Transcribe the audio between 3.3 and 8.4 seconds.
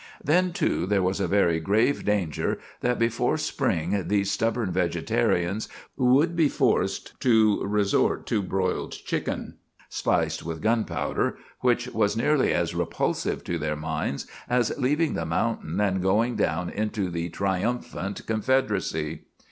spring these stubborn vegetarians would be forced to resort